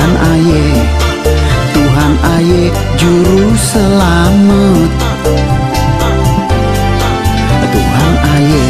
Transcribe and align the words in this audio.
Tuhan 0.00 0.16
Aye 0.32 0.64
Tuhan 1.76 2.12
Aye 2.24 2.72
juru 2.96 3.52
selamat. 3.52 4.90
Tuhan 7.68 8.14
Aye 8.32 8.64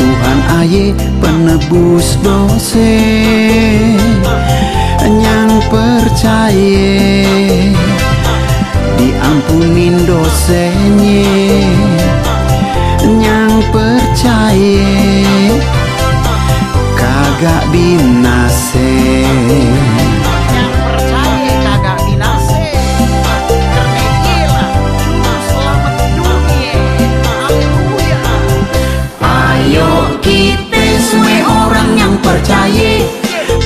Tuhan 0.00 0.38
Aye 0.64 0.84
penebus 1.20 2.16
dosa 2.24 2.96
Yang 5.04 5.52
percaya 5.68 6.96
Diampunin 8.96 10.08
dosanya 10.08 11.36
Yang 13.04 13.52
percaya 13.76 14.88
Kagak 16.96 17.68
binasa 17.68 18.88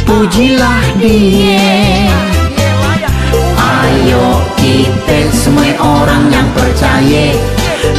Pujilah 0.08 0.96
dia. 0.96 1.68
Ayo 3.60 4.40
kita 4.56 5.28
semua 5.36 5.68
orang 5.84 6.32
yang 6.32 6.48
percaya 6.56 7.36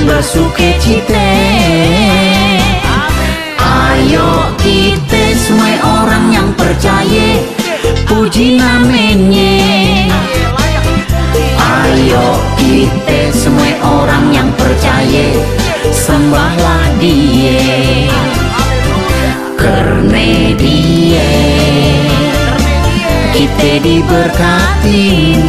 Bersuka 0.10 0.74
cita 0.82 1.30
diberkatin. 23.84 25.44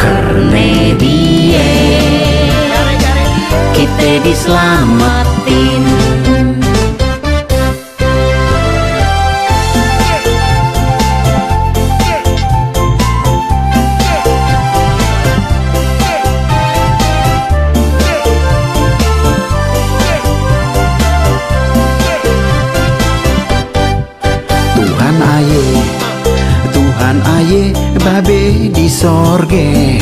Karena 0.00 0.96
dia 0.96 1.72
Kita 3.76 4.10
diselamatin 4.24 5.84
Lan 27.10 27.26
aye 27.26 27.74
babe 27.98 28.70
di 28.70 28.86
sorge. 28.88 29.98